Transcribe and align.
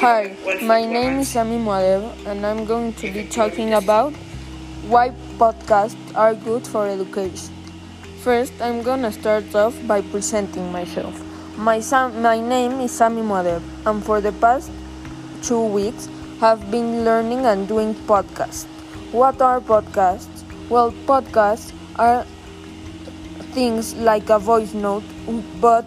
Hi, 0.00 0.34
my 0.62 0.86
name 0.86 1.18
is 1.18 1.28
Sami 1.28 1.58
Muadev, 1.58 2.24
and 2.24 2.46
I'm 2.46 2.64
going 2.64 2.94
to 2.94 3.12
be 3.12 3.24
talking 3.26 3.74
about 3.74 4.14
why 4.88 5.10
podcasts 5.36 6.16
are 6.16 6.34
good 6.34 6.66
for 6.66 6.88
education. 6.88 7.52
First, 8.24 8.54
I'm 8.62 8.82
gonna 8.82 9.12
start 9.12 9.54
off 9.54 9.76
by 9.86 10.00
presenting 10.00 10.72
myself. 10.72 11.20
My, 11.58 11.80
sam- 11.80 12.22
my 12.22 12.40
name 12.40 12.80
is 12.80 12.92
Sami 12.92 13.20
Muadev, 13.20 13.60
and 13.84 14.02
for 14.02 14.22
the 14.22 14.32
past 14.32 14.70
two 15.42 15.62
weeks, 15.62 16.08
have 16.40 16.70
been 16.70 17.04
learning 17.04 17.44
and 17.44 17.68
doing 17.68 17.94
podcasts. 18.08 18.64
What 19.12 19.42
are 19.42 19.60
podcasts? 19.60 20.44
Well, 20.70 20.92
podcasts 21.04 21.74
are 21.96 22.24
things 23.52 23.94
like 23.96 24.30
a 24.30 24.38
voice 24.38 24.72
note, 24.72 25.04
but 25.60 25.84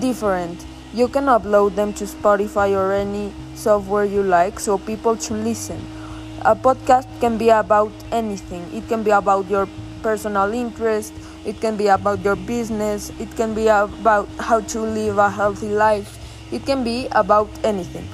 different. 0.00 0.64
You 0.94 1.08
can 1.08 1.24
upload 1.24 1.74
them 1.74 1.92
to 1.94 2.04
Spotify 2.04 2.76
or 2.76 2.92
any 2.92 3.32
software 3.62 4.04
you 4.04 4.22
like 4.22 4.58
so 4.58 4.76
people 4.76 5.16
to 5.16 5.34
listen. 5.34 5.78
A 6.44 6.56
podcast 6.56 7.06
can 7.20 7.38
be 7.38 7.50
about 7.50 7.92
anything. 8.10 8.66
It 8.74 8.88
can 8.88 9.04
be 9.04 9.10
about 9.10 9.48
your 9.48 9.68
personal 10.02 10.52
interest, 10.52 11.14
it 11.46 11.60
can 11.60 11.76
be 11.76 11.86
about 11.86 12.24
your 12.24 12.34
business, 12.34 13.12
it 13.20 13.30
can 13.36 13.54
be 13.54 13.68
about 13.68 14.28
how 14.40 14.60
to 14.60 14.80
live 14.80 15.18
a 15.18 15.30
healthy 15.30 15.68
life, 15.68 16.18
it 16.52 16.66
can 16.66 16.82
be 16.82 17.06
about 17.12 17.48
anything. 17.62 18.08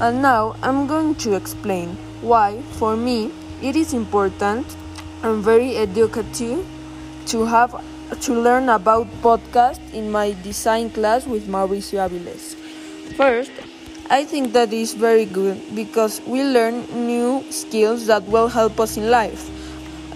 And 0.00 0.22
now 0.22 0.56
I'm 0.62 0.86
going 0.86 1.14
to 1.16 1.34
explain 1.34 1.96
why, 2.22 2.62
for 2.80 2.96
me, 2.96 3.30
it 3.62 3.76
is 3.76 3.92
important 3.92 4.66
and 5.22 5.44
very 5.44 5.76
educative 5.76 6.66
to 7.26 7.44
have 7.44 7.76
to 8.20 8.32
learn 8.34 8.68
about 8.70 9.06
podcast 9.20 9.80
in 9.92 10.10
my 10.10 10.34
design 10.42 10.88
class 10.90 11.26
with 11.26 11.46
Mauricio 11.46 12.00
Aviles. 12.00 12.54
First, 13.16 13.52
I 14.10 14.24
think 14.24 14.52
that 14.52 14.72
is 14.72 14.92
very 14.92 15.24
good 15.24 15.74
because 15.74 16.20
we 16.26 16.44
learn 16.44 16.84
new 17.06 17.42
skills 17.50 18.06
that 18.06 18.22
will 18.24 18.48
help 18.48 18.78
us 18.78 18.96
in 18.96 19.10
life. 19.10 19.48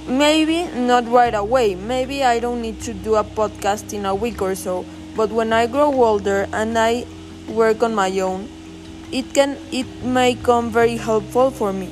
Maybe 0.07 0.65
not 0.77 1.09
right 1.09 1.35
away. 1.35 1.75
Maybe 1.75 2.23
I 2.23 2.39
don't 2.39 2.61
need 2.61 2.81
to 2.83 2.93
do 2.93 3.17
a 3.17 3.25
podcast 3.25 3.93
in 3.93 4.05
a 4.05 4.15
week 4.15 4.43
or 4.43 4.55
so, 4.55 4.85
but 5.17 5.31
when 5.31 5.53
I 5.53 5.67
grow 5.67 5.93
older 5.93 6.47
and 6.53 6.79
I 6.79 7.07
work 7.49 7.83
on 7.83 7.95
my 7.95 8.13
own, 8.21 8.49
it 9.11 9.33
can 9.33 9.57
it 9.73 9.89
may 10.05 10.35
come 10.35 10.71
very 10.71 10.97
helpful 10.97 11.51
for 11.51 11.73
me. 11.73 11.89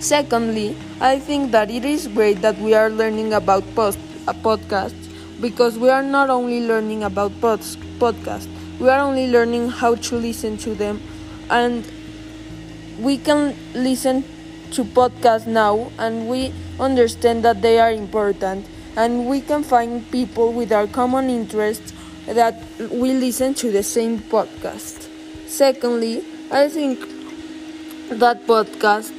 Secondly, 0.00 0.76
I 1.00 1.18
think 1.18 1.52
that 1.52 1.70
it 1.70 1.84
is 1.84 2.08
great 2.08 2.40
that 2.40 2.58
we 2.58 2.72
are 2.72 2.88
learning 2.88 3.32
about 3.32 3.64
post 3.74 3.98
uh, 4.26 4.32
a 4.32 4.34
podcast 4.34 4.96
because 5.40 5.78
we 5.78 5.88
are 5.90 6.02
not 6.02 6.30
only 6.30 6.60
learning 6.66 7.02
about 7.04 7.32
podcasts, 7.40 8.48
we 8.78 8.88
are 8.88 9.00
only 9.00 9.28
learning 9.28 9.68
how 9.68 9.94
to 9.94 10.16
listen 10.16 10.56
to 10.58 10.74
them 10.74 11.00
and 11.50 11.84
we 12.98 13.16
can 13.16 13.54
listen 13.74 14.24
to 14.70 14.84
podcasts 14.84 15.46
now 15.46 15.90
and 15.98 16.28
we 16.28 16.52
understand 16.80 17.44
that 17.44 17.62
they 17.62 17.78
are 17.78 17.92
important 17.92 18.66
and 18.96 19.26
we 19.26 19.40
can 19.40 19.62
find 19.62 20.10
people 20.10 20.52
with 20.52 20.72
our 20.72 20.86
common 20.86 21.30
interests 21.30 21.92
that 22.26 22.62
we 22.90 23.12
listen 23.12 23.54
to 23.54 23.70
the 23.70 23.82
same 23.82 24.18
podcast. 24.18 25.08
Secondly, 25.46 26.24
I 26.50 26.68
think 26.68 27.00
that 28.08 28.46
podcasts 28.46 29.12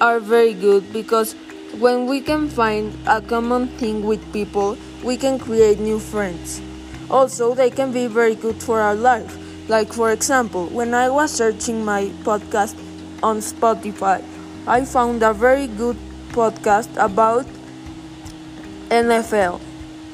are 0.00 0.20
very 0.20 0.54
good 0.54 0.92
because 0.92 1.34
when 1.78 2.06
we 2.06 2.20
can 2.20 2.48
find 2.48 2.96
a 3.06 3.20
common 3.20 3.68
thing 3.78 4.04
with 4.04 4.32
people, 4.32 4.78
we 5.02 5.16
can 5.16 5.38
create 5.38 5.78
new 5.78 5.98
friends. 5.98 6.60
Also, 7.10 7.54
they 7.54 7.70
can 7.70 7.92
be 7.92 8.06
very 8.06 8.34
good 8.34 8.62
for 8.62 8.80
our 8.80 8.94
life. 8.94 9.36
Like, 9.68 9.92
for 9.92 10.12
example, 10.12 10.66
when 10.66 10.94
I 10.94 11.08
was 11.08 11.32
searching 11.32 11.84
my 11.84 12.06
podcast 12.22 12.76
on 13.22 13.38
Spotify, 13.38 14.24
I 14.66 14.84
found 14.84 15.22
a 15.22 15.32
very 15.32 15.66
good 15.66 15.96
podcast 16.30 16.90
about 16.96 17.46
NFL. 18.90 19.60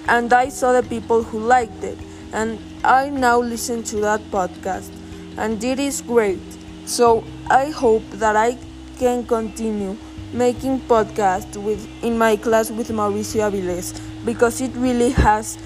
And 0.09 0.33
I 0.33 0.49
saw 0.49 0.73
the 0.73 0.87
people 0.87 1.23
who 1.23 1.39
liked 1.39 1.85
it. 1.85 1.99
And 2.33 2.59
I 2.85 3.11
now 3.11 3.39
listen 3.41 3.83
to 3.85 3.97
that 3.97 4.21
podcast. 4.31 4.91
And 5.37 5.63
it 5.63 5.79
is 5.79 6.03
great. 6.03 6.41
So 6.85 7.25
I 7.51 7.71
hope 7.71 8.03
that 8.13 8.37
I 8.37 8.59
can 8.99 9.25
continue 9.27 9.97
making 10.33 10.81
podcast 10.81 11.57
with 11.63 11.87
in 12.03 12.17
my 12.17 12.37
class 12.37 12.71
with 12.71 12.89
Mauricio 12.89 13.51
Aviles 13.51 14.01
because 14.25 14.61
it 14.61 14.73
really 14.77 15.11
has 15.11 15.59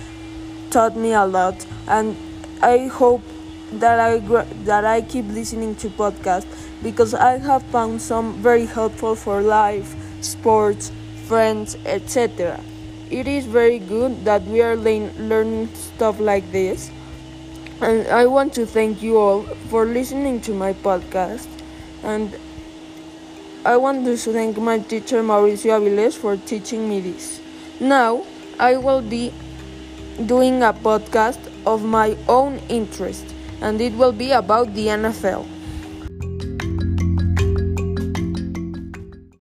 taught 0.71 0.97
me 0.97 1.13
a 1.13 1.25
lot 1.25 1.67
and 1.89 2.17
I 2.63 2.87
hope 2.87 3.23
that 3.73 3.99
I 3.99 4.19
that 4.65 4.85
I 4.85 5.03
keep 5.03 5.27
listening 5.27 5.75
to 5.77 5.89
podcasts 5.91 6.47
because 6.83 7.15
I 7.15 7.39
have 7.39 7.63
found 7.65 8.01
some 8.01 8.35
very 8.35 8.67
helpful 8.67 9.15
for 9.15 9.43
life, 9.43 9.95
sports, 10.21 10.93
friends, 11.27 11.77
etc. 11.85 12.61
It 13.11 13.27
is 13.29 13.47
very 13.47 13.79
good 13.79 14.25
that 14.25 14.43
we 14.45 14.63
are 14.63 14.77
learning 14.77 15.69
stuff 15.75 16.19
like 16.21 16.51
this. 16.53 16.91
And 17.81 18.07
I 18.09 18.27
want 18.27 18.55
to 18.55 18.67
thank 18.67 19.03
you 19.03 19.19
all 19.19 19.43
for 19.69 19.85
listening 19.85 20.41
to 20.43 20.55
my 20.55 20.73
podcast 20.73 21.47
and 22.03 22.35
I 23.67 23.77
want 23.77 24.05
to 24.07 24.17
thank 24.17 24.57
my 24.59 24.79
teacher 24.79 25.23
Mauricio 25.23 25.75
Aviles 25.75 26.15
for 26.17 26.37
teaching 26.37 26.89
me 26.89 27.01
this. 27.01 27.41
Now, 27.81 28.25
I 28.61 28.77
will 28.77 29.03
be 29.03 29.33
doing 30.25 30.63
a 30.63 30.73
podcast 30.73 31.41
of 31.67 31.85
my 31.85 32.17
own 32.29 32.59
interest, 32.69 33.27
and 33.61 33.81
it 33.81 33.93
will 33.95 34.13
be 34.13 34.33
about 34.33 34.73
the 34.75 34.87
NFL. 34.89 35.56